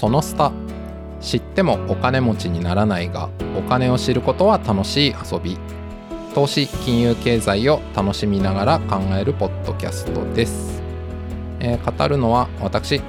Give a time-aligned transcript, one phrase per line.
[0.00, 0.50] そのスタ
[1.20, 5.58] 知ってもお金持ちにならないがお金を知ることは楽しい遊び。
[6.34, 10.80] 投資金融経済を楽しみながら考えるポッドキャストです、
[11.58, 13.00] えー語るのは私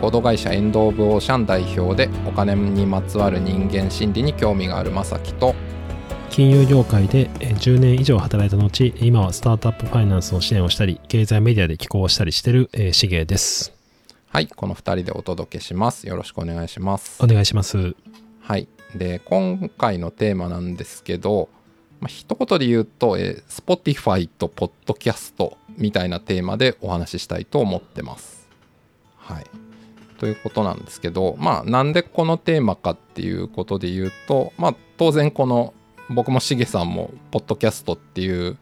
[0.00, 5.54] コード会社エンド・オブ・オーシャン代表でお金にまつわる人間心理に興味があるまさきと
[6.28, 13.75] 金融業界で10年以上働いた後今はスタートアップファイナンスの支援をしたり経済メディアで寄稿をしたりしてるえーしげです。
[14.36, 17.94] はいこの2人でお届けしますよろしくお願いしますお願いします
[18.42, 18.68] はい。
[18.94, 21.48] で、今回のテーマなんですけど、
[22.00, 28.46] まあ、一言で言うと、えー Spotify と Podcast みたいなテーマでお話ししたいと思ってます。
[29.16, 29.46] はい。
[30.18, 35.72] ということなんですけど、まあ、なんでこのテーマかっていうことで言うと、まあ、当然この、
[36.10, 38.58] 僕もしげさんも、ポッドキャストっていう、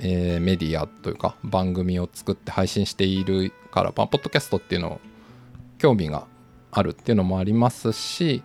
[0.00, 5.00] えーメディアというか、番組を作って配信しているから、まあ、ポッドキャストっていうのを
[5.78, 6.26] 興味が
[6.70, 8.42] あるっていうのもありますし、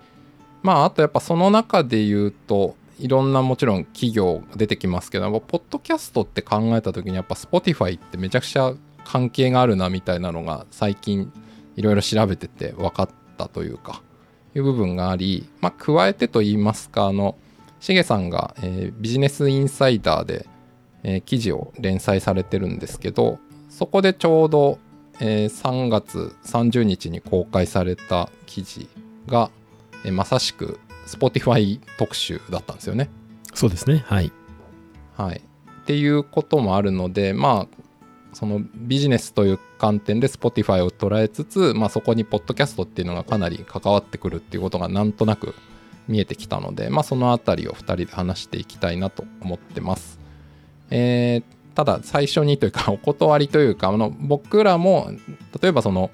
[0.62, 8.74] まああとやっぱその中で言うといろんなもちろん企業出てきますけどポッドキャストって考えた時にやっぱ Spotify ってめちゃくちゃ
[9.04, 11.32] 関係があるなみたいなのが最近
[11.76, 14.02] いろいろ調べてて分かったというか
[14.56, 17.36] いう部分がありまあ加えてと言いますかあの
[17.82, 20.48] しげさんが、えービジネスインサイダーで、
[21.04, 24.80] えー記事を連載されてるんですけどそこでちょうど、
[25.20, 28.88] えー3月30日に公開された記事
[29.28, 29.52] が
[30.06, 33.10] えまさしく Spotify 特集だったんですよね。
[33.54, 34.32] そうですねはい
[35.16, 35.42] はい、
[35.84, 37.84] っていうこともあるのでまあ
[38.34, 45.54] そのビジネスという観点で Spotify を捉えつつ、まあ、そこにポッドキャストっていうのがかなり関わってくるっていうことがなんとなく
[46.08, 50.20] 見えてきたので、まあ、そのあたりを2人で話していきたいなと思ってます。
[50.90, 55.10] えーただ最初にというか お断りというかあの僕らも
[55.62, 56.12] 例えばその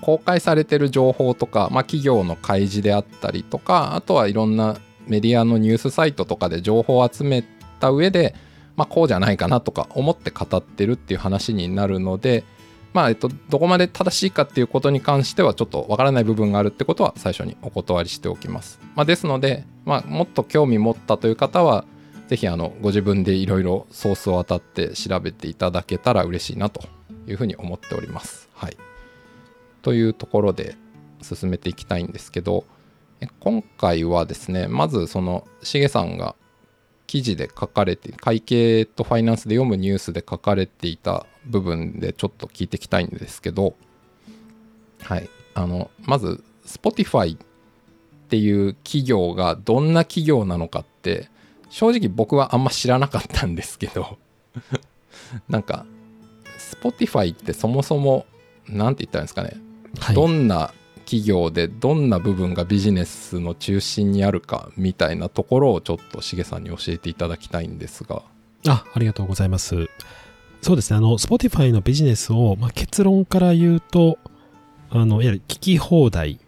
[0.00, 7.44] 公開されてる情報とか、まあ、企業の開示であったりとかあとはいろんなメディアのニュースサイトとかで情報を集め
[7.80, 8.34] た上で、
[8.76, 12.44] まあ、こうじゃないかなとか思って語ってるっていう話になるので、
[12.94, 18.78] まあえっと、どこまで正しいかっていうことに関してはちょっとわからない部分があるってことは最初にお断りしておきます。
[18.94, 21.84] まあ、ですので、まあ、もっと興味持ったという方は
[22.30, 26.80] ぜひあのご自分でいろいろソースを当たって調べていただけたら嬉しいなと
[27.26, 28.48] いうふうに思っております。
[28.54, 28.76] はい、
[29.82, 30.76] というところで
[31.22, 32.64] 進めていきたいんですけど
[33.40, 36.36] 今回はですねまずそのしげさんが
[37.08, 43.74] 記事で書かれて会計とファイナンスで読むニュースで書かれていた部分でちょっと聞いていきたいんですけど
[45.02, 47.38] はいあのまず Spotify っ
[48.28, 51.28] ていう企業がどんな企業なのかって
[51.70, 54.18] 正直僕はあんま知らなかったんですけど
[55.48, 55.86] なんか
[56.58, 58.26] Spotify ってそもそも
[58.68, 59.56] 何て言ったらいいんですかね。
[59.98, 60.14] はい。
[60.14, 60.72] どんな
[61.04, 68.22] 企業でどんな部分がビジネスの中心にあるかみたいなところをちょっとしげさんに教えていただきたいんですが。
[68.68, 69.88] あありがとうございます。
[70.60, 70.98] そうですね。
[70.98, 74.18] あの Spotify のビジネスを、まあ、結論から言うと
[74.90, 76.38] あのいわゆる聞き放題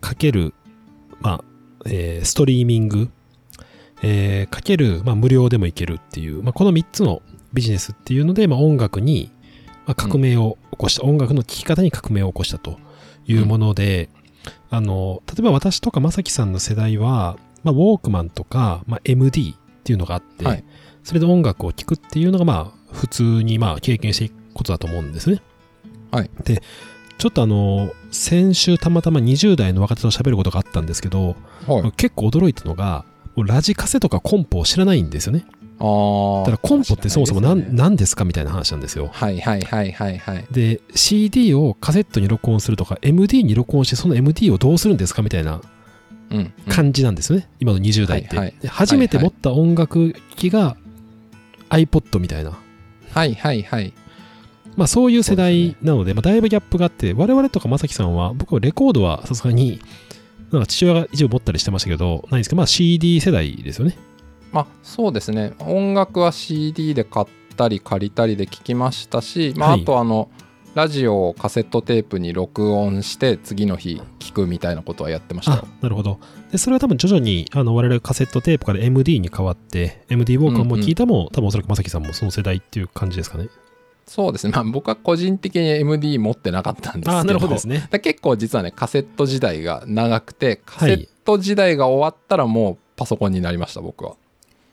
[0.00, 0.54] かける、
[1.20, 1.44] まあ
[1.86, 3.10] えーストリーミング、
[4.04, 7.22] えーかける、まあ、無料でもいけるっていう、まあ、この3つの
[7.52, 9.30] ビジネスっていうので、まあ、音楽に、
[9.86, 12.78] まあ、革命を起こした、音楽の聴き方に革命を起こしたと
[13.26, 14.08] いうもので、
[14.70, 20.64] あの例えば私とかまさきさんの世代は、まあ、ウォークマンとか、まあ、MD っていうのがあって、はい。
[21.02, 25.42] それで音楽を聴くっていうのがまあ普通にまあ経験していくことだと思うんですね。
[26.10, 26.30] はい。
[26.44, 26.62] で
[27.18, 31.92] ちょっとあの先週たまたま20代の若手と喋ることがあったんですけど、はい。
[31.92, 33.04] 結構驚いたのが
[33.42, 35.44] ラジカセとかコンポを知らないんですよね。
[35.80, 36.38] あー。
[36.40, 37.76] だからコンポってそもそも何,、ですね。
[37.76, 39.10] 何ですかみたいな話なんですよ。
[39.12, 40.46] はいはいはいはいはい。
[40.50, 45.60] で CD をカセットに録音するとか MD に録音してその MD をどうするんですかみたいな
[46.30, 46.52] うんうん。
[46.68, 48.54] 感じなんですよね、今の20代って、はいはい。
[48.60, 50.76] で初めて持った音楽機が
[51.70, 52.52] iPod みたいな、
[53.12, 53.92] はいはいはい。
[54.76, 59.80] まあそういう世代なので、まあ、だいぶギャップがあって、我々とかまさきさんは、僕はレコードはさすがに、
[60.54, 63.96] なんか父親が一応持ったりしてましたけど、ないんですけど、まあ CD 世代ですよね。
[64.52, 70.30] まあそうですね音楽は CD で買ったり借りたりで聞きましたし、まあ、はいあとあの
[70.74, 75.64] ラジオをカセットテープに録音して次の日聞くみたいなことはやってました。
[75.80, 76.18] なるほど。
[76.50, 83.48] で、それは多分徐々に、あの、我々カセットテープから MD に変わって、MD ウォーカーも聞いたも、多分おそらくまさきさんもその世代っていう感じですかね。
[84.06, 87.88] そうですねまあ僕は個人的に MD 持ってなかったんですけどああ、なるほどですね。
[87.90, 94.14] だ結構実はねカセット時代が長くてカセット時代が終わったらもうパソコンになりました僕は。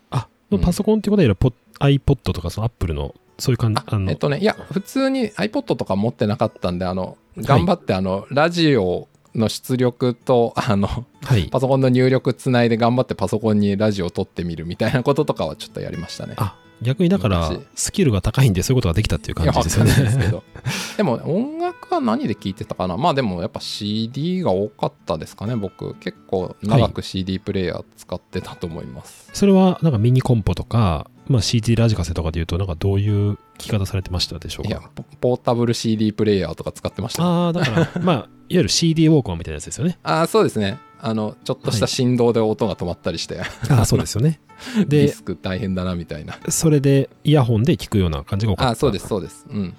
[0.09, 10.87] あ、うんパソコンっていうことは、ポ iPod とか、その Apple の、そういう感じ、あの、えっとねいや普通に iPod とか持ってなかったんであの頑張ってあのラジオの出力とあの
[11.23, 11.47] はい。
[11.49, 16.33] パソコンの入力つないで頑張ってパソコンにラジオを撮ってみるみたいなこととかはちょっとやりましたね。
[16.37, 20.27] あ、逆にだから昔、スキルが高いんでそういうことができたっていう感じですよね。
[20.29, 20.43] ど。
[20.97, 22.97] でも音楽は何で聴いてたかな？
[22.97, 25.95] まあでもやっぱ CD が多かったですかね僕。
[25.95, 37.23] 結構長く CD プレイヤー使ってたと思います、それは、なんかミニコンポとか、まあ CD ラジカセとかで言うと、なんかどういう聞き方されてましたでしょうい、やかポポータブル CD プレイヤーとか使ってました。
[37.23, 39.97] あああ、だから、 まあ、いわゆる CD ウォークマンみたいなやつですよね。
[40.03, 43.39] あーそうですねあのちょっとした振動で音が止まったりして、
[43.69, 44.39] ああ、そうですよね。
[44.75, 46.37] デ ィで、スク大変だなみたいな。
[46.49, 48.69] それでイヤホンで聞くような感じが多かった。
[48.71, 49.45] あーそうですそうです。
[49.49, 49.73] うん。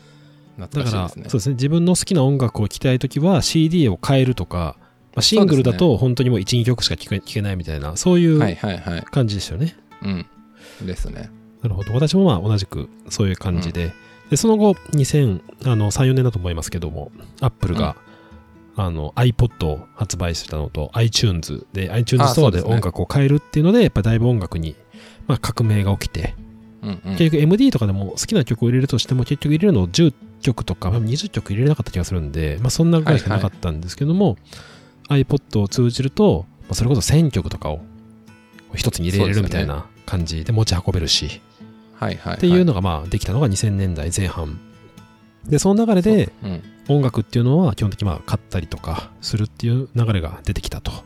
[0.58, 1.54] 懐だから、そうですね。
[1.54, 4.76] 自分の好きな音楽を聴きたいときは CD を変えるとか、
[5.14, 9.02] まあ、シングルだと本当にもう1、2曲しか聴け聴けないみたいな、そういはいうはいはい。
[9.02, 9.76] 感じですよね。
[10.02, 10.26] うん。
[10.86, 11.30] ですね。
[11.62, 11.92] なるほど。
[11.94, 13.92] 私もまあ同じくそういう感じで、
[14.30, 17.96] でその後、2003、4年だと思いますけども、アップルが、
[18.74, 24.76] あの iPod を発売したのと iTunes で iTunes ストアで音楽を変えるっていうので、やっぱだいぶ音楽に、
[25.26, 26.34] まあ、革命が起きて、
[26.82, 27.16] うんうん。
[27.16, 34.36] 結局 MD とかでも好きな曲を入れるとしても結局入れるのを10曲とかまあ20曲入れれなかった気がするんで、まあ、そんなぐらいしかなかったんですけども、
[35.08, 37.80] iPod を通じると、まあそれこそ1000曲とかを
[38.74, 41.42] 一つに入れれるみたいな感じで持ち運べるし、
[41.94, 44.58] はいはい、はい、っていうのがまあできたのが2000年代前半。
[45.46, 51.04] でその流れでうん音楽っていうのは基本的にまあ買ったりとかするっていう流れが出てきたと、はい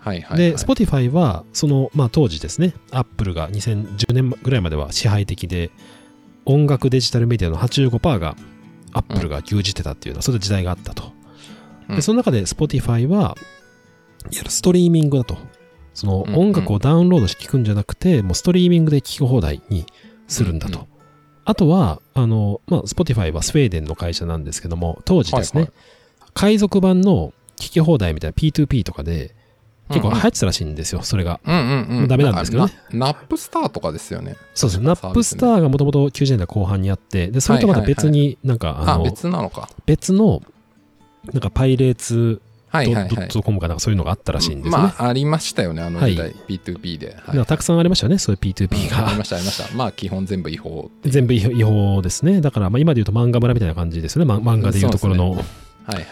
[0.00, 5.70] はい、はい、で Spotify はそのまあ当時ですね Apple が2010年ぐらいまでは支配的で
[6.44, 8.36] 音楽デジタルメディアの85%が
[8.92, 11.12] Apple が牛耳ってたっていうのはそういう時代があったと、
[11.88, 11.96] うん。
[11.96, 13.36] でその中で Spotify はいわ
[14.30, 15.36] ゆるストリーミングだと。
[15.92, 19.86] そのうんうん音楽をダウンロードして聞くんじゃなくて、もうストリーミングで聞き放題に
[20.28, 20.88] するんだと、うんう
[21.44, 25.72] あとはあの、まあ、Spotify はスウェーデンの会社なんですけども当時ですね、はい
[26.32, 29.34] 海賊版の聞き放題みたいな P2P とかで
[29.88, 31.40] 結構うんうん流行ってたらしいんですよ、それが。
[31.44, 32.08] うんうんうん。
[32.08, 33.06] ダメなんですけどねナ。
[33.06, 34.36] ナップスターとかですよね。
[34.54, 34.80] そうです。
[34.80, 39.68] ナップスターがもともと90年代後半にあって、で、それとまた別になんか、ああ、の、別なのか。
[39.86, 40.42] 別の、
[41.32, 43.08] なんかパイレーツドはいはいはい。
[43.08, 44.84] ットコムかなんかそういうのがあったらしいんですよね。
[44.84, 46.28] まあ、ありましたよね、あの時代。
[46.28, 47.16] は P2P で。
[47.20, 49.24] はいたくさんありましたよね、そういう P2P がうんありま。
[49.24, 49.76] した、ありました。
[49.76, 50.90] まあ、基本全部違法。
[51.04, 52.40] 全部違法ですね。
[52.40, 54.26] だから、まあ、今で言うと漫画村みたいな感じですよね。
[54.26, 55.32] ま漫画でいうところの。
[55.32, 56.04] はいはい。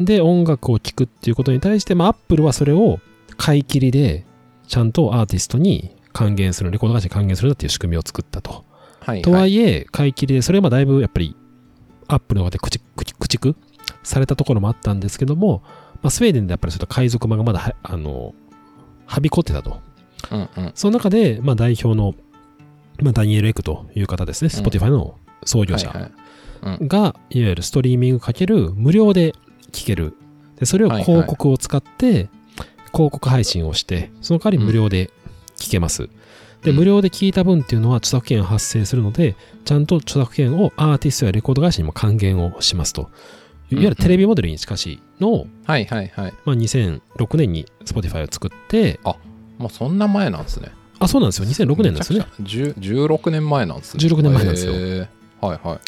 [0.00, 2.98] で音楽を聴くっていうことに対して、まあ、アップルはそれを
[3.36, 4.24] 買い切りで
[4.66, 8.64] ちゃんとアーティストに還元するレコード会社に還元するっていう仕組みを作ったと。
[9.00, 11.34] はいとはいえ買い切りでそれはまあだいぶやっぱり
[12.06, 13.56] アップルの方で駆逐
[14.02, 15.62] されたところもあったんですけども、
[16.02, 18.34] まあ、スウェーデンでやっぱりちょっと海賊版がまだはあの
[19.06, 19.80] はびこってたと。
[20.30, 20.72] うんうん。
[20.74, 22.14] その中で、まあ、代表の、
[23.00, 25.88] まあ、ダニエル・エクという方ですね、うん Spotify の創業者。
[25.88, 26.12] はいはい
[26.62, 29.34] うんが、いわゆるストリーミングかける無料で
[29.72, 30.14] 聞ける。
[30.58, 32.28] で、それを広告を使って、
[32.92, 35.10] 広告配信をして、その代わり無料で
[35.56, 36.08] 聞けます。
[36.62, 39.34] で、うん無料で聞いた分っていうのは著作権発生するので、
[39.64, 43.10] ちゃんと著作権をアーティストやレコード会社にも還元をしますと。
[43.72, 46.34] いわゆるテレビモデルに近しいのを、はいはいはい。
[46.44, 49.00] まあ、2006年に Spotify を作って、
[49.58, 50.72] もうそんな前なんですね。
[50.98, 51.48] あ、そうなんですよ。
[51.48, 52.26] 2006年なんですよね。
[52.38, 52.92] めちゃくちゃ。
[52.92, 54.04] 10 16年前なんですね。
[54.04, 54.72] 16年前なんですよ
[55.40, 55.80] はいは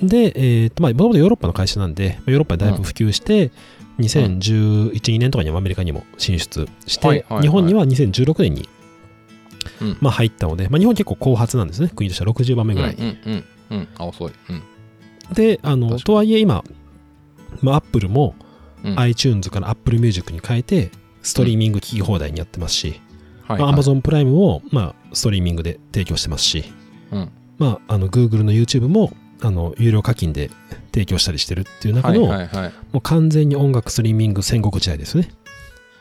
[0.00, 0.06] い。
[0.06, 3.50] で、えーとまあ、もともとヨーロッパの会社なんで、ヨーロッパにだいぶ普及して、
[3.98, 8.68] 2011、2年とかにはアメリカにも進出して、はいはいはい日本には2016年に、
[9.80, 12.94] うんまあ、入ったので、まあ、日本結構後発なんですね、国としては60番目ぐらい。
[12.94, 13.78] うんうんうん。
[13.78, 14.32] うん、あ、遅い。
[14.50, 14.62] うん。
[15.34, 16.64] で、あのとはいえ今、
[17.60, 18.34] まあ、Apple も
[18.84, 20.90] うん、iTunes から Apple Music に変えて、
[21.22, 23.00] ストリーミング聞き放題にやってますし、
[23.48, 26.64] まあ、Amazon プライムも、まあ、ストリーミングで提供してますし、
[27.12, 30.50] うんまあ、あの Google の YouTube もあの有料課金で
[30.92, 32.72] 提供したりしてるっていう中はいの、はいはい。
[32.92, 35.30] もう完全に音楽ストリーミング戦国時代ですね。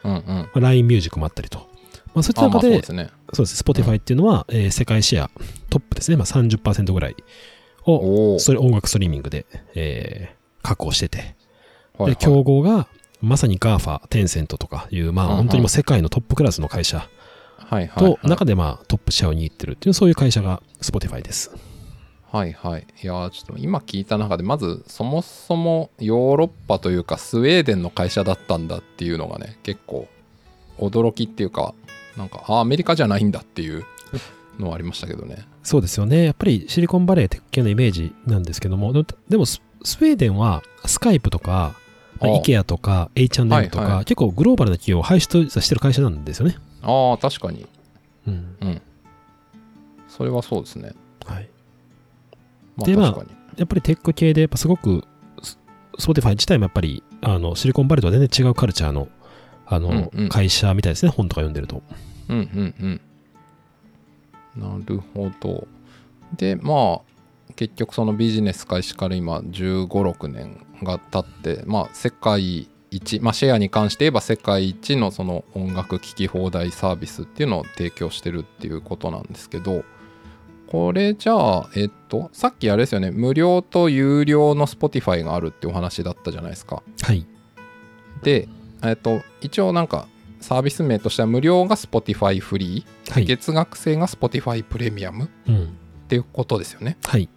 [0.03, 0.22] うんうん。
[0.25, 1.70] まあ LINE ミュージックもあったりと。
[2.13, 2.81] まあ、そういった中で、あ
[3.34, 3.74] そうですね。
[3.74, 5.31] Spotify っていうのは、えー世界シェア
[5.70, 6.17] トップですね。
[6.17, 7.15] まあ、30%ぐらい
[7.86, 8.39] を。
[8.39, 11.36] それ音楽ストリーミングで、えー確保してて。
[12.03, 12.88] はいはいで、競合が、
[13.22, 17.08] まさに GAFA、テンセントとかいう、まあ、本当にもう世界のトップクラスの会社
[17.70, 18.20] と、はい。
[18.24, 21.51] 中でまあ、トップシェアを握ってるっていう、そういう会社が Spotify です。
[22.31, 22.88] はいはい。
[23.03, 30.08] いやーちょっと今聞いた中で、まずそもそもヨーロッパというかスウェーデンの会社だったんだっていうのがね、結構
[30.79, 31.74] 驚きっていうか、
[32.17, 33.86] なんか、あ、アメリカじゃないんだっていう
[34.58, 35.46] のはありましたけどね。
[35.63, 36.24] そうですよね。
[36.24, 41.75] やっぱりシリコンバレーテック系のイメージなんですけども、でもでもススウェーデンはスカイプとか、
[42.22, 46.58] IKEA とか H&M とか、はいはい結構グローバルな企業を輩出してる会社なんですよね。
[46.82, 47.66] ああ、確かに。
[48.28, 48.56] うん。
[48.62, 48.82] うん。
[50.08, 50.94] それはそうですね。
[51.25, 51.50] はい。
[52.75, 53.25] まあでまあ。
[53.58, 55.04] やっぱりテック系で、やっぱすごく、
[55.42, 55.58] ス
[55.98, 59.08] Spotify 自体もやっぱりあの、シリコンバレーとは全然違うカルチャーの、
[59.66, 61.82] あの、うんうん会社みたいですね、本とか読んでると。
[62.30, 63.01] うんうんうん
[64.56, 65.66] なるほど
[66.36, 67.01] でまあ
[67.55, 79.84] 結局そのビジネス開始から今1 5 6年が経ってまあ世界一まあシェアに関して言えば世界一のその音楽聴き放題サービスっていうのを提供してるっていうことなんですけど
[80.67, 87.25] これじゃあえっとさっきあれですよね無料と有料の Spotify があるってお話だったじゃないですかはい。
[88.24, 88.48] で
[88.84, 90.08] えっと一応なんか
[90.39, 93.25] サービス名としては無料が Spotify フリーはい。
[93.25, 95.77] 月額制が Spotify プレミアムっうん。
[96.08, 96.98] ていうことですよね。
[97.05, 97.29] はい。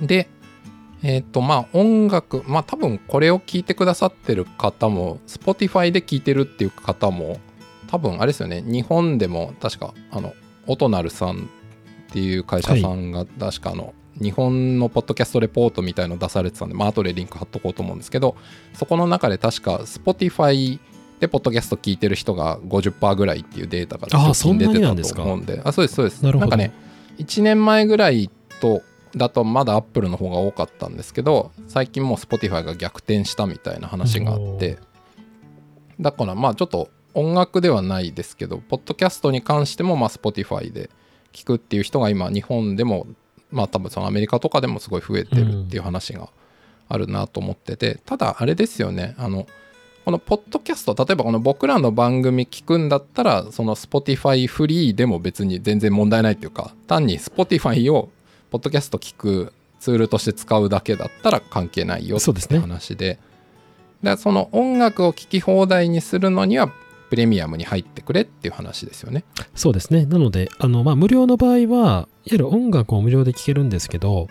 [0.00, 0.28] で、
[1.02, 7.38] えっ、と、まあ音楽、まあ多分これを聞いてくださってる方も、Spotify で聞いてるっていう方も、
[7.88, 10.34] 多分あれですよね、日本でも確か、あの、
[10.66, 11.48] オトナルさん
[12.10, 18.36] っていう会社さんが確かあの、日本のポッドキャストレポートみたいの出されてたんで、まあ後でリンク貼っとこうと思うんですけど、
[18.74, 20.78] そこの中で確か Spotify
[21.20, 26.22] でポッドキャスト聞いてる人が50%ぐらいっていうデータが出てたと思うんで、あ、そうです、そうです。
[26.22, 26.46] なるほど。
[26.48, 26.72] んかね、
[27.18, 28.30] 1年前ぐらい
[28.60, 28.82] と
[29.16, 34.78] だとまだアップルの方が多かったんですけど最近もう Spotify が逆転したみたいな話があって
[36.00, 40.90] だからまあちょっと音楽ではないですけどポッドキャストに関してもまあ Spotify で
[41.32, 43.06] 聞くっていう人が今日本でも
[43.50, 46.28] まあ多分そのアメリカとかでもすごい増えてるっていう話が
[46.88, 49.46] あるなと思っててただあれですよねあの
[50.04, 58.10] このポッドキャスト例えばこの僕らの番組聞くんだったらその Spotify フリーでも別に全然問題ないっていうか単に Spotify を
[58.50, 63.18] ポッドキャスト聞くツールとして使うだけだったら関係ないよってそうですね話で
[64.02, 66.72] でその音楽を聴き放題にするのには
[67.10, 69.24] プレミアムに入ってくれっていう話ですよね。
[69.56, 70.06] そうですね。
[70.06, 74.28] なので、あの、まあ、無料の場合は、いわゆる音楽を無料で聴けるんですけど、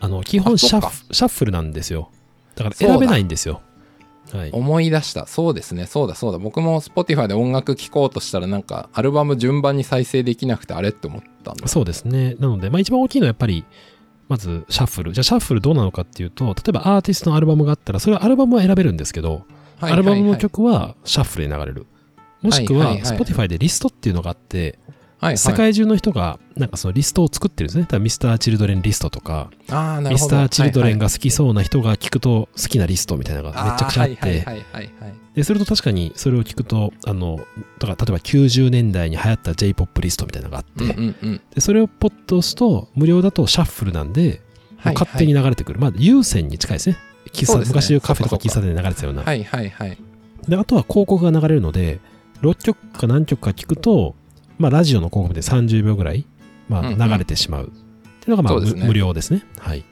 [0.00, 2.10] あの、基あ本シャッフルなんですよ。
[2.54, 3.60] だから選べないんですよ。
[4.32, 4.50] はい。
[4.52, 12.36] 思い出したそうですねそうだそうだ僕も Spotify で音楽聴こうとしたらなんかアルバム順番に再生できなくてあれって思ったんだそうですね。
[12.38, 13.64] なので、まあ、一番大きいのはやっぱり、
[14.28, 15.12] まずシャッフル。
[15.12, 19.46] じゃあシャッフルどうなのかっていうと、例えばアーティストのアルバムがあったら、それはアルバムは選べるんですけど、
[19.78, 21.86] はいアルバムのはいはい曲はシャッフルで流れる。
[22.42, 24.97] もしくは、はいはいはい Spotify でリストっていうのがあって、はいはい
[25.36, 27.98] 世界中の人が、なんかそのリストを作ってるんですね。
[27.98, 29.50] ミスター・チルドレンリストとか、
[30.08, 35.14] ミスター・チルドレンがが好きそうな人が聞くと好きなリストみたいなのがめちゃくちゃあっはいはいて、はいはいはい。
[35.34, 37.38] で、それと確かにそれを聞くと、あの、
[37.78, 40.94] だから例えば90年代に流行った J-POP リストみたいなのがあって、
[41.54, 44.40] で、それをポッと押すと、無料だとシャッフルなんで、
[44.76, 45.80] はい勝手に流れてくる。
[45.80, 46.96] まあ、有線に近いですね。
[47.32, 47.64] 喫茶ね。
[47.66, 49.22] 昔カフェとか喫茶店で流れてたような。
[49.22, 49.98] はいはいはい。
[50.48, 51.98] で、あとは広告が流れるので、
[52.42, 54.14] 6曲か何曲か聞くと、
[54.58, 56.24] まあ、ラジオの広告で30秒ぐらい、
[56.68, 57.66] まあ、うんうん流れてしまう。
[57.66, 57.78] ってい
[58.26, 59.44] うのが、まあ、そうですね無無料ですね。
[59.58, 59.84] はい。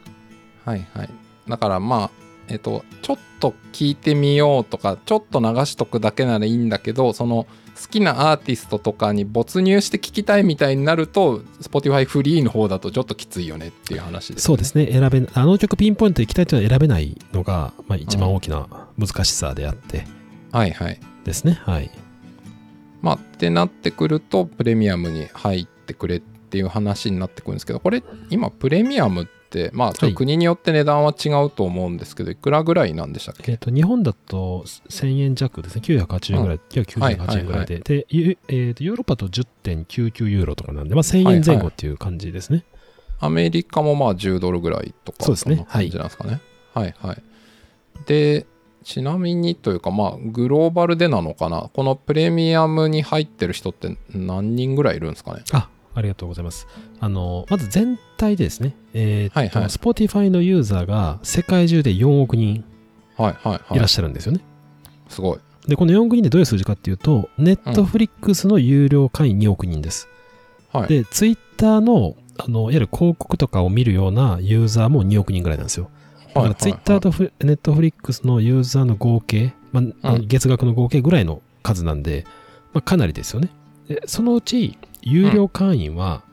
[0.65, 1.09] はいはい
[1.47, 2.11] だからまあ
[2.49, 7.47] えっとちょっと聞いてみようとかちょっと流しとくだけならいいんだけどその
[7.81, 14.91] 好きなアーティストとかに没入して聞きたいみたいになると Spotify フリーの方だとちょっときついよねっていう話です、ね、そうですね。
[14.91, 20.05] 選べ、あの曲ピンポイントで行きたいというのは選べないのが、まあ、一番大きな難しさであって
[20.51, 21.59] はいはいですね。
[21.63, 21.91] はい。
[23.01, 33.51] まあってなってくるとプレミアムに入ってくれっていう話になってくるんですけどこれ今プレミアムってまあちょっと国によって値段は違うと思うんですけどいくらぐらいなんでしたっけ？
[33.53, 35.81] えっ、と、日本だと1000円弱ですね。
[35.85, 37.79] 980円ぐらい、998円ぐらいで。
[37.79, 42.65] で、ゆえーと、ヨーロッパだと10.99ユーロとかなんで、まあ、1000円前後っていう感じですね。
[43.19, 46.41] アメリカもまあ10ドルぐらいとかそうですね感じなんですかね。
[46.73, 47.23] はい、はい、
[48.05, 48.45] で、
[48.87, 55.43] ちなみにというか、まあ、グローバルでなのかな、このプレミアムに入ってる人って何人ぐらいいるんですかね？
[55.51, 56.67] あ、ありがとうございます。
[57.01, 62.63] あの、まず全体でですね、えーと、はいはい Spotify のユーザーが世界中で4億人
[63.17, 63.87] はい、はい、はいいらっ。
[63.89, 64.39] しゃるんですよね。
[65.09, 65.39] すごい。
[65.67, 70.07] で、この4億人でどういう数字かっていうと、Netflix の有料会員2億人です。
[70.71, 70.87] はい。
[70.87, 75.89] で、Twitter の、あの、いわゆる広告とかを見るようなユーザーも2億人ぐらいなんですよ。
[76.33, 82.25] だから Twitter とフ Netflix のユーザーの合計、まあうん月額の合計ぐらいの数なんで、
[82.73, 83.49] まあ、かなりですよね。
[83.87, 86.23] でそのうち、有料会員は、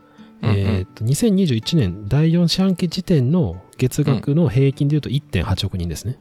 [0.42, 6.18] うんうんえーと2021年第4四半期時点の月額の平均でいうと1.8億人ですね。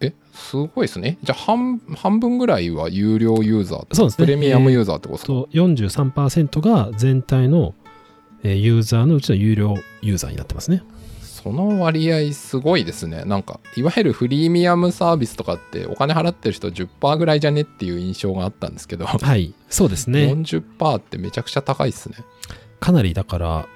[0.00, 1.18] え、すごいですね。
[1.22, 7.74] じゃあ半、半分ぐらいは有料ユーザーそうですねプレミアムユーザーってことですか、と43%が全体の
[8.42, 10.82] えーユーザーのうちの有料ユーザーになってますね。
[11.48, 13.24] その割合すごいですね。
[13.24, 20.26] なんか、いわゆるフリーミアムサービスとかってお金払ってる人10%ぐらいじゃねっていう印象があったんですけど、はい、そうですね。
[20.26, 22.16] 40%ってめちゃくちゃ高いっすね。
[22.80, 23.66] かなりだから、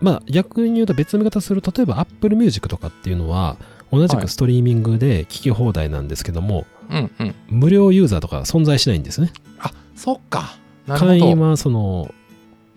[0.00, 3.56] まあ逆に言うと別の見方すると、例えば Apple Music とかっていうのは、
[3.92, 7.34] 同じはいくストリーミングで聞き放題なんですけども、うんうん。
[7.46, 9.32] 無料ユーザーとか存在しないんですね。
[9.60, 10.56] あ、そっか。
[10.88, 11.38] 会員。
[11.38, 12.12] はその、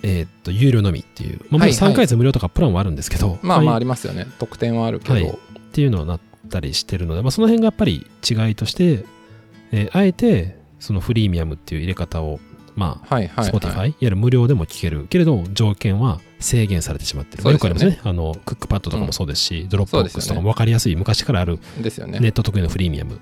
[0.03, 1.39] えーっと、有料のみっていう。
[1.39, 4.27] まあ、もちろんはいはい3ヶ月無料とかプランはあるんですけど、まあまあありますよね。
[4.37, 5.13] 特典はあるけど。
[5.13, 5.39] はい
[5.73, 6.19] っていうのはなっ
[6.49, 9.05] たりしてるので、まあ、その辺がやっぱり違いとして、
[9.71, 12.39] えーあえて、そのフリーミアムっていう入れ方を、
[12.75, 13.51] まあ、はいはい、はい。
[13.51, 17.43] Spotify、いわゆる無料でも聞けるけれど、条件は制限されてしまってる。
[17.43, 17.99] よねよくありますね。
[18.03, 22.19] あの、クックパッドとかもそうですし、 Dropbox とかも分かりやすい、昔からあるですよね。
[22.19, 23.19] ネット特有のフリーミアム。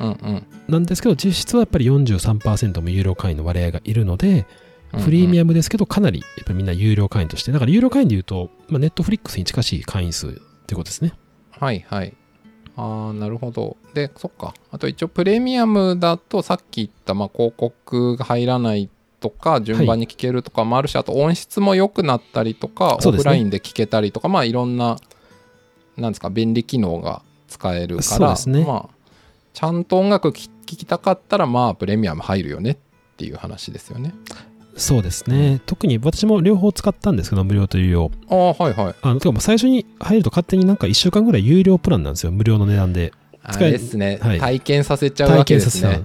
[0.00, 4.46] うんうんなんですけど、実質はやっぱり43%も有料会員の割合がいるので、
[4.92, 10.32] フリーミアムですけど、かなりやっぱりみんな有料会員として、だから有料会員で言うと、まあ、 Netflix に近しい会員数っ
[10.66, 11.12] てことですね。
[11.50, 12.14] はいはい。
[12.76, 13.76] ああ、なるほど。
[13.94, 14.54] で、そっか。
[14.70, 18.90] あと一応プレミアムだとさっき言った、まあ、広告が入らない
[19.20, 24.98] とか、順番に聞けるとかもあるし、あと音質も良くなったりとか、ねオフラインで聞けたりとか、まあいろんな、
[25.96, 28.96] なんですか、便利機能が使えるから、ねまあ、
[29.54, 32.76] ちゃんと音楽聴きたかったら、まあ、プレミアム入るよねっ
[33.16, 34.14] ていう話ですよね。
[34.76, 35.60] そうですね。
[35.66, 38.10] 特に私も両方使ったんですけど、無料と有料。
[38.28, 38.94] ああ、はいはい。
[39.00, 42.32] あの、てかもう最初に入ると勝手になんか1週間ぐらい有料プランなんですよ。
[42.32, 43.12] 無料の値段で。
[43.42, 46.04] あ使えれですね、はい体験させちゃうわけですね。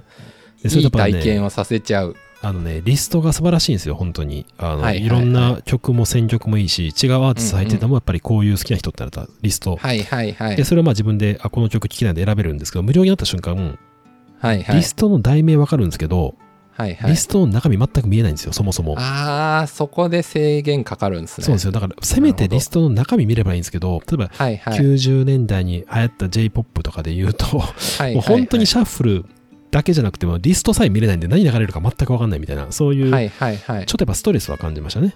[0.62, 2.16] でそれいいとやっぱね体験をさせちゃう。
[2.44, 4.46] あのね、リストが素晴らしいんですよ、本当に。
[4.58, 9.76] あの、はいはいいろんな曲も選曲もいいし、違うアーティスト入ってても、やっぱりこういう好きな人ってなったらリスト。
[9.76, 10.64] はいはいはいで、。
[10.64, 13.78] それをまあ自分で、あ、この曲聴きないで選べるんですけど、無料になった瞬間、
[14.40, 14.76] はいはい。
[14.76, 16.34] リストの題名わかるんですけど、
[16.82, 17.16] はいはいリ。
[17.16, 18.94] ストの中身全く見えないんですよ、そもそも。
[18.98, 21.44] ああ、そこで制限かかるんですね。
[21.44, 21.72] そうですよ。
[21.72, 24.78] だから、せめてリストの中身見ればいいんですけど、例えば、はいはい。
[24.78, 29.24] 90年代に流行った J-POP とかで言うと、はいもう本当にシャッフル
[29.70, 35.14] だけじゃなくても、リストさえ見れないんで何流れるか全くわかんないみたいな、そういう、はいはいはいちょっとやっぱストレスは感じましたね。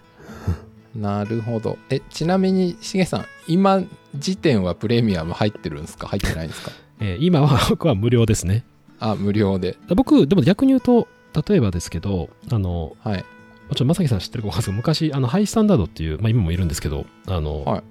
[0.94, 1.76] なるほど。
[1.90, 3.82] え、ちなみに、しげさん、今
[4.14, 6.06] 時点はプレミアム入ってるんですか？
[6.08, 6.71] 入ってないんですか？
[7.00, 8.64] えー今は僕は無料ですね。
[8.99, 9.76] あ、無料で。
[9.95, 11.06] 僕、でも逆に言うと、
[11.49, 13.18] 例えばですけど、あの、はい。
[13.18, 17.82] まあちょっとまさきさん知ってるかわかんないですけど、昔、あの、ハイスタンダードっていう、まあ今もいるんですけど、あの、はい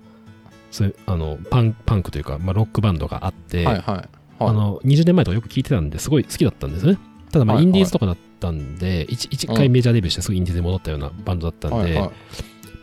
[0.72, 3.96] そういうあのパンパンクというか、まあ、ロックバンドがあって、はいはい。
[3.96, 6.98] はいあの20年前とかよく聞いてたんですごい好きだったんですね。
[7.32, 12.12] ただまあはいはいインディーズとかだったんで、一一回メジャーデビューしてすぐインディーズに戻ったようなバンドだったんではいはい、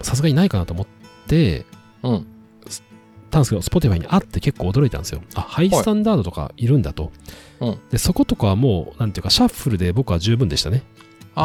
[0.00, 0.86] さすがにないかなと思っ
[1.26, 1.66] て
[2.02, 2.26] うん。
[3.32, 5.22] たんですけど、Spotify にあって結構驚いたんですよ。
[5.34, 7.10] あ、ハイスタンダードとかいるんだと。
[7.60, 10.82] うんで、そことかはもう、なんていうか、シャッフルで僕は十分でしたね。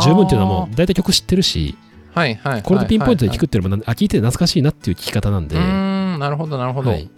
[0.03, 1.75] 十分っていうのはもう、大体曲知ってるし、
[2.15, 2.63] う、はいはいはい。
[2.63, 3.39] これでピンポイントで聞く。
[3.41, 6.89] くっていうのも、あ、聞いてて懐かしいなっていう聞き方なんで、うーん、なるほどなるほど。
[6.89, 7.09] はい。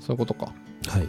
[0.00, 0.52] そういうことか。
[0.88, 1.08] はい。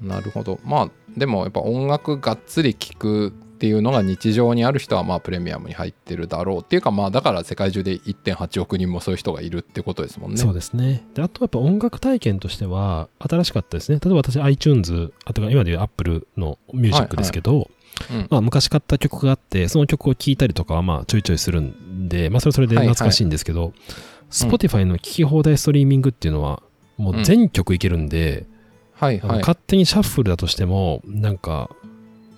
[0.00, 0.60] なるほど。
[0.64, 10.38] まあ、でもやっぱ音楽がっつり聴くっていうのが日常にある人はまあプレミアムに入ってるだろうっていうかまあだから世界中で1.8億人もそういう人がいるってことですもんね。
[10.38, 11.04] そうですね。
[11.12, 13.98] で、あとやっぱ音楽体験としては、新しかったですね。
[14.02, 17.68] 例えば私、iTunes、あとは今でいう Apple のミュージックですけど、
[18.10, 23.74] うんまあ、昔買った曲があって、その曲を聴いたりとかはまあちょいちょいするんで、まあそれはそれで懐かしいんですけど、
[24.30, 26.62] Spotify の聴き放題ストリーミングっていうのは、
[26.96, 28.46] もう全曲いけるんで、
[28.98, 29.38] あのはいはい。
[29.40, 31.68] 勝手にシャッフルだとしても、なんか、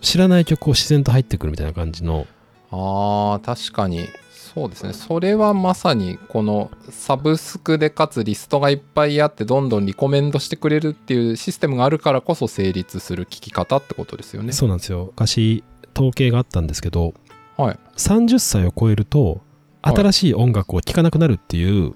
[0.03, 2.27] 知らない曲を自然と入ってくるみたいな感じの、
[2.71, 14.53] あー確かにそうですねそれはまさにこのサブスクでかつリストがいっぱいあってどんどんリコメンドしてくれるっていうシステムがあるからこそ成立する聞き方ってことですよね。
[14.53, 15.07] そうなんですよ。
[15.17, 15.65] 昔、
[15.97, 17.15] 統計があったんですけど、
[17.57, 17.79] はい。
[17.97, 19.41] 30歳を超えると、はい
[19.85, 21.93] 新しい音楽を聴かなくなるっていう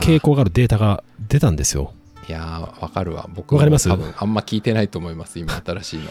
[0.00, 1.92] 傾向があるデータが出たんですよ。
[2.26, 3.90] いやーわかるわ僕もわかります？
[3.90, 6.04] 多分あんま聞いてないと思います今新しいの。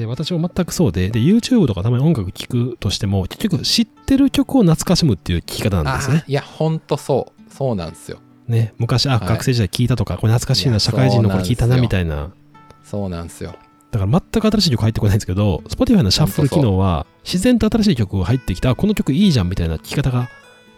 [0.00, 6.24] で、私も全くそうで、で、YouTube とかたまに音楽聴くとしても、結局知ってる曲を懐かしむっていう聴き方なんですね。
[6.26, 7.52] いやほんとそう。
[7.52, 8.18] そうなんですよ。
[8.48, 9.28] ね、昔、あ、はい。
[9.28, 12.30] 学生時代聴いたとか、これ懐かしいな、社会人の頃聴いたな、みたいな。
[12.82, 13.54] そうなんですよ。
[13.90, 20.28] だから全く新しい曲入ってこないんですけど、Spotify のシャッフル機能は、自然と新しい曲が入ってきた、あこの曲いいじゃんみたいな聴き方が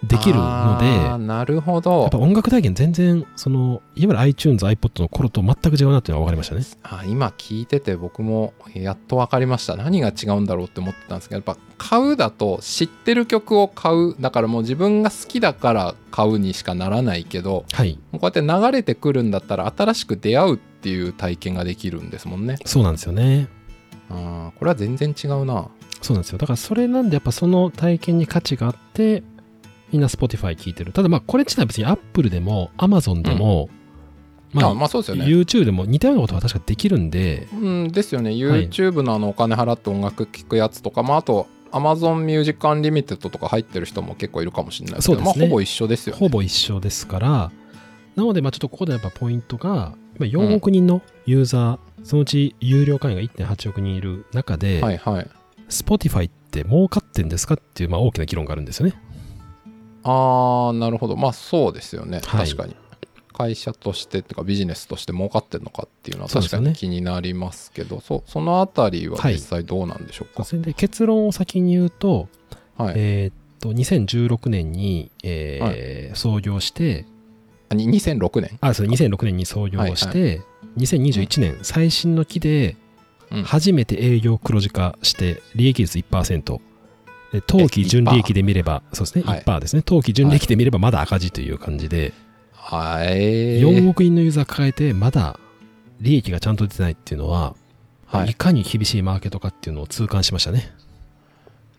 [0.03, 6.62] できるので、なるほどやっぱ音楽体験全然、その、いわゆる iTunes、iPod の頃と全く違うなっていうのが分かりましたね。
[6.83, 17.99] あ今聞いてて僕もやっと分かりました何が違うんだろうって思ってたんですけどやっぱ買うだと知ってる曲を買うだからもう自分が好きだから買うにしかならないけどはい。
[18.12, 23.49] こうやって流れてくるんだったら新しく出会うっていう体験ができるんですもんねそうなんですよね。
[24.11, 25.69] あーこれは全然違うな
[26.03, 26.38] そうなんですよ。
[26.38, 29.23] だからそれなんでやっぱその体験に価値があって、
[29.93, 30.93] みんな Spotify 聞いてる。
[30.93, 33.69] ただまあこれ自体は別に Apple でも Amazon でも、
[34.53, 35.27] まあ、あまあそうですよね。
[35.27, 38.31] YouTube でも似たようなことは確かできるんで、うんですよね。
[38.31, 45.25] YouTube のあのお金払って音楽聴くやつとか、まああと Amazon Music Unlimited とか入ってる人も結構いるかもしれないですけどね。
[45.25, 46.21] まあほぼ一緒ですよね。
[46.21, 47.51] ほぼ一緒ですから、
[48.17, 55.31] なので、まあちょっとここでやっぱポイントが、今4億人のユーザー、そのうち有料会員が1.8億人いる中で、はいはい。
[55.69, 58.95] Spotify って儲かってんですかっていう、まあ、大きな議論があるんですよね。
[60.05, 61.17] ああなるほど。
[61.17, 62.47] まあそうですよね、はい。
[62.47, 62.77] 確かに。
[63.33, 68.01] 会社としてっていうかビジネスとして儲かってるのかっていうのは確かに気になりますけど。
[68.01, 69.35] そそのあたりははい。
[69.35, 72.29] 実際どうなんでしょうか、それで結論を先に言うと、
[72.77, 72.95] はい。
[72.97, 77.07] えーっと、2016年に、えー創業して、
[77.71, 80.43] あに2006年あ、そう、2006年に創業して、
[80.77, 82.77] 2021年、最新の期で
[83.31, 83.43] うん。
[83.45, 86.43] 初めて営業黒字化して、利益率1%。
[86.43, 86.61] で
[87.40, 89.83] 当期純利益で見れば、そうですね、はい1%ですね。
[89.85, 92.12] 当期純利益で見ればまだ赤字という感じで、
[92.53, 95.38] はい4億人のユーザー抱えて、まだ
[96.01, 97.55] 利益がちゃんと出てないっていうのは、
[98.07, 100.75] はいいかに厳しいマーケットかっていうのを痛感しましたね。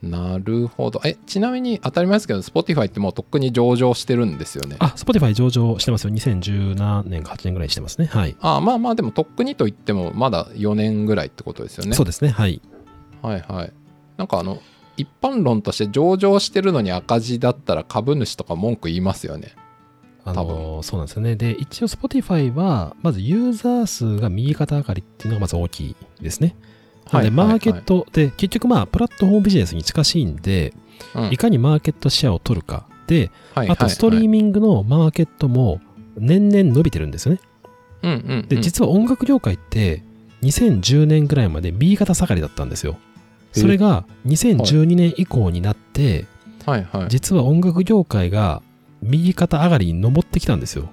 [0.03, 6.09] なるほどえちなみに当たり前ですけど Spotify ってもうとっくに上場してるんですよねあ、Spotify 上場してますよ。
[6.11, 8.07] 2017年か8年ぐらいにしてますね。
[8.07, 8.35] はい。
[8.41, 12.31] あまあまあでもとっくにといってもまだ4年ぐらいってことですよねそうですね。
[12.31, 12.61] はい。
[13.21, 13.71] はいはい
[14.17, 14.61] なんかあの
[14.97, 19.55] 一般論として上場してるのに赤字だったら株主とか文句言いますよね
[20.25, 21.35] あ多のそうなんですよね。
[21.35, 26.55] で、一応 Spotify は、まずユーザー数が右肩上がりっていうのがまず大きいですね。
[27.11, 30.73] なので、マーケットで、結局まあ、プラットフォームビジネスに近しいんで、
[31.15, 32.87] うんいかにマーケットシェアを取るか。
[33.07, 35.81] で、はいあと、ストリーミングのマーケットも
[36.15, 37.41] 年々伸びてるんですよね。
[38.03, 40.03] うんうんうんで、実は音楽業界って、
[40.43, 42.97] 2010年ぐらいまで右肩下がりだったんですよ。
[43.53, 46.25] それが2012年以降になって、
[46.65, 46.87] はい。
[46.91, 47.07] はい。
[47.09, 48.61] 実は音楽業界が
[49.01, 50.89] 右肩上がりに登ってきたんですよ。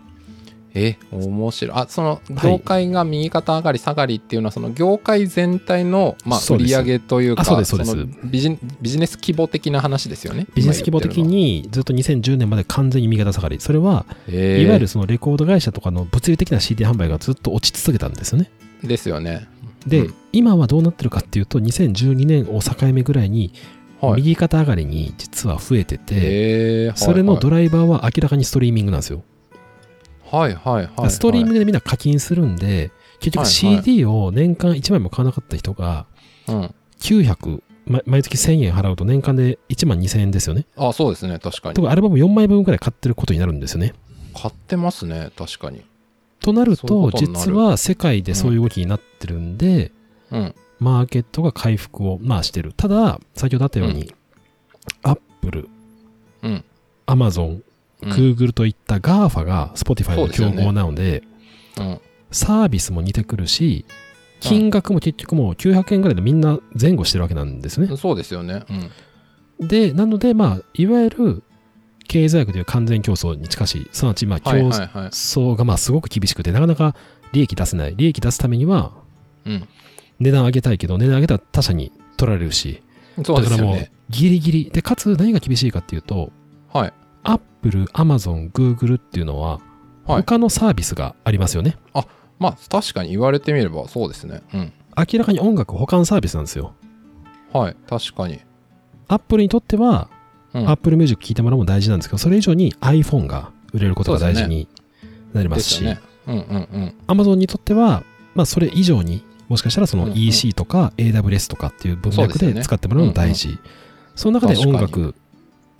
[0.75, 1.77] え面白い。
[1.77, 2.53] あそのはい。
[2.53, 7.97] 業界が右肩上がり下がりっていうのはその業界全体の、まあ、売り上げというかあそうですそうです。
[7.97, 10.47] のビジビジネス規模的な話ですよね。
[10.55, 13.61] ビジネス規模的今にずっと2010年まで完全に右肩下がり。
[13.61, 14.63] それは、えー。
[14.65, 18.51] いわゆるそのレコード会社とかの物理的な CD 販売がずっと落ち続けたんですよね。
[18.83, 19.47] ですよね
[19.87, 20.15] で、うん。
[20.33, 23.53] 今はどうなってるかっていうと、2012年を境目ぐらいに、
[24.01, 24.15] はい。
[24.17, 29.23] 右肩上がりに実は増えてて、えーそれのドラライバーは明らかにストリーミングなんですよ。
[30.31, 33.83] はいはいはい、はい、ストリーミングでみんな課金するんで、結局はいはい。
[33.83, 36.07] CD を年間1枚も買わなかった人が、
[36.49, 36.75] うん。
[37.01, 40.67] 900、ま毎月1000円払うと年間で1万2000円ですよね。
[40.77, 41.75] あそうですね確かに。
[41.75, 43.95] とかアルバム4枚分くらい買ってることになるんですよね。
[44.35, 45.83] 買ってますね確かに
[46.41, 46.77] となる。
[46.77, 49.93] と、実は世界でそういう動きになってるんで、
[50.31, 50.55] うん。
[50.79, 52.73] マーケットが回復をまあしてる。
[52.75, 54.13] ただ、先ほどあったように、
[55.03, 55.69] アップル、
[56.43, 56.65] うん。
[57.07, 57.63] アマゾン、
[58.03, 58.11] うん。
[58.13, 61.23] Google といった GAFA が Spotify の競合なので、
[61.79, 62.01] うん。
[62.31, 63.85] サービスも似てくるし、
[64.41, 67.95] 金額も結局もう900円ぐらいでみんな前後してるわけなんですね。
[67.97, 68.65] そうですよね。
[69.61, 69.69] うん。
[69.69, 71.43] で、なので、まあ、いわゆる
[72.11, 76.97] 経済学でいう完全競争に近しい、すなわち、まあ、競争がまあすごく厳しくて、なかなか
[77.31, 77.95] 利益出せない。
[77.97, 78.93] 利益出すためには、
[79.47, 79.69] うん
[80.19, 82.83] 値段上げたいけど、値段上げたら他社に取られるし、
[83.17, 84.71] だからもうギリギリ。
[84.71, 86.33] で、かつ何が厳しいかっていうと、
[86.73, 86.93] はい
[87.23, 89.61] Apple、Amazon、Google っていうのは、
[90.05, 91.77] はい他のサービスがありますよね。
[92.41, 96.75] まあ確かに言われてみればそうですねうん明らかに音楽補完サービスなんですよ。
[97.53, 98.41] はい確かに
[99.07, 100.11] Apple にとっては、
[100.55, 100.69] うん。
[100.69, 104.69] Apple Music 聴いてもらうのも大事なんですけど、それ以上に iPhone が売れることが大事に
[105.33, 106.01] なりますよね。
[106.27, 106.95] うんうんうん。
[107.07, 113.59] アマゾンにとっては、まあ、それ以上にもしかしたらその EC とか AWS とかっていう文脈で使ってもらうのも大事。
[114.15, 115.15] その中で音確楽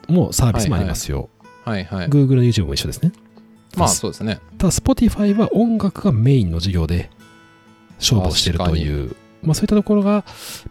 [0.09, 1.31] もサービスもありますよ。
[1.65, 2.09] はいはい。
[2.09, 3.13] Google の YouTube も一緒ですね。
[3.77, 4.41] まあそうですね。
[4.59, 7.11] ただ Spotify は音楽がメインの事業で
[7.99, 10.25] 勝負をしているという、まあ、そういったところが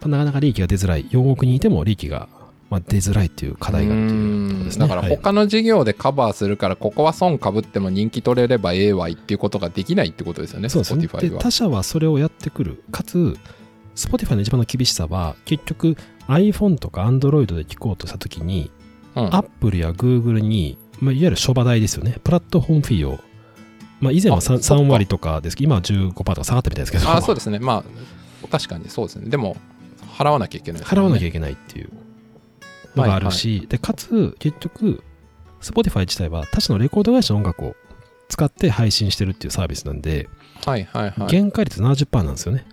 [0.05, 1.05] なかなか利益が出づらい。
[1.05, 2.27] 4億人いても利益が
[2.69, 4.87] まあ出づらいっていう課題がっていうところですね。
[4.87, 5.15] だからはい。
[5.15, 11.07] 他の事業でカバーするからここは損かぶっても人気取れればええわいっていうことができないってことですよねそうですね。
[11.07, 11.41] で、は。
[11.41, 12.83] 他社はそれをやってくる。
[12.91, 13.37] かつ、
[13.95, 18.71] Spotify の一番の厳しさは、結局 iPhone とか Android で聞こうとしたときに、
[19.15, 19.35] うん。
[19.35, 22.17] Apple や Google に、まあ、いわゆる諸場代ですよね。
[22.23, 23.19] プラットフォームフィーを、
[23.99, 24.83] まあ、以前はあ 3, そっか。
[24.83, 27.59] 3割とかですけど、今は15%とか下がったみたいですけど、あそうですね。
[27.59, 27.83] ま
[28.43, 29.29] あ確かにそうですね。
[29.29, 29.57] でも
[30.17, 31.89] 払わなきゃいけないね、払わなきゃいけないっていう
[32.95, 35.03] のがあるし、で、かつ、結局、
[35.61, 37.75] Spotify 自体は他社のレコード会社の音楽を
[38.29, 40.29] 使って配信してるっていうサービスなんで、
[40.65, 42.65] はいはいはい原価率70%なんですよね。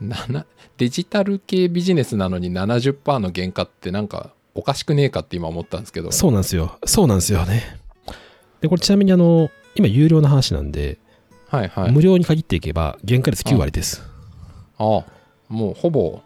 [0.00, 6.78] ななデジタル系ビジネスなのに70%の原価ってなんかおかしくねえかって今思ったんですけどそうなんですよ。
[6.84, 7.78] そうなんですよね。
[8.60, 10.98] で、これちなみにあの、今有料の話なんで、
[11.48, 14.02] はいはい無料に限っていけば原価率9割です。
[14.78, 15.04] ああ
[15.48, 16.20] もうほぼ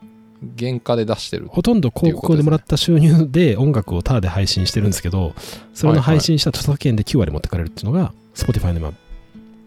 [0.59, 5.35] 原価で出してるほとんど広告でもらった収入で音楽をタダで配信してるんですけど、
[5.75, 8.93] それの配信した著作権で9割持ってかれるっていうのが Spotify の今、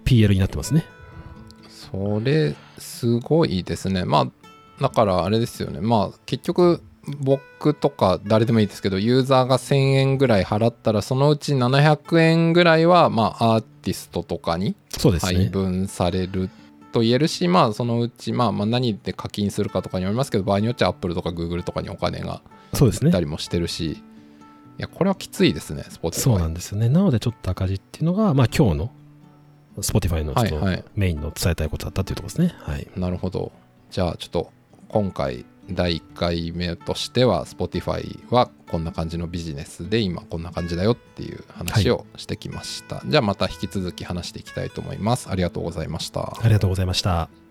[0.04, 0.86] PL になってますね。
[1.70, 4.28] それすごいですねまあ
[4.82, 6.82] だからあれですよねまあ結局
[7.20, 14.76] 僕とか誰でもいいですけどユーザーが1000円ぐらい払ったらそのうち700円ぐらいはまあアーティストとかに
[15.22, 15.50] 配ね。
[15.50, 16.50] 分される
[16.96, 22.42] と言えるし、まあそのうちまあまあ何で課金するかとかによりますけど場合によっては Apple とか Google とかにお金が
[22.74, 23.20] そうですね行った。
[23.20, 23.98] りもしてるし、い
[24.78, 26.88] やこれはきついですね Spotify そうなんですよね。
[26.88, 28.92] なのでちょっと赤字っていうのが、まあ今日の
[29.80, 32.56] Spotify のちょっとはいはいメインの伝えたいことだったっていうところですね。
[32.62, 32.88] はい。
[32.96, 33.52] なるほど
[33.92, 34.52] じゃあちょっと
[34.88, 45.30] 今回第1回目としては Spotify はこんな感じのビジネスで今こんな感じだよっていう話をしてきました、じゃあまた引き続き話していきたいと思います。
[45.30, 46.38] ありがとうございました。
[46.42, 47.45] ありがとうございました。